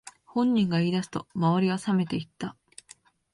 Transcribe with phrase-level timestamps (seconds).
[0.25, 2.55] 本人が言い出すと周りはさめていった